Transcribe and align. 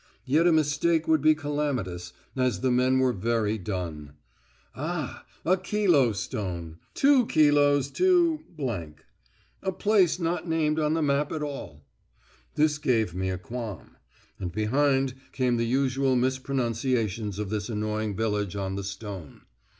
Yet 0.25 0.47
a 0.47 0.51
mistake 0.51 1.07
would 1.07 1.21
be 1.21 1.35
calamitous, 1.35 2.11
as 2.35 2.61
the 2.61 2.71
men 2.71 2.97
were 2.97 3.13
very 3.13 3.59
done. 3.59 4.13
Ah! 4.75 5.25
a 5.45 5.57
kilo 5.57 6.11
stone! 6.11 6.79
'Two 6.95 7.27
kilos 7.27 7.91
to,' 7.91 8.39
a 9.61 9.71
place 9.71 10.17
not 10.17 10.47
named 10.47 10.79
on 10.79 10.95
the 10.95 11.03
map 11.03 11.31
at 11.31 11.43
all. 11.43 11.83
This 12.55 12.79
gave 12.79 13.13
me 13.13 13.29
a 13.29 13.37
qualm; 13.37 13.95
and 14.39 14.51
behind 14.51 15.13
came 15.33 15.57
the 15.57 15.67
usual 15.67 16.15
mispronunciations 16.15 17.37
of 17.37 17.51
this 17.51 17.69
annoying 17.69 18.15
village 18.15 18.55
on 18.55 18.73
the 18.73 18.83
stone. 18.83 19.41